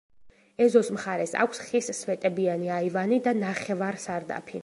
[0.67, 4.59] ეზოს მხარეს აქვს ხის, სვეტებიანი აივანი და ნახევარსარდაფი.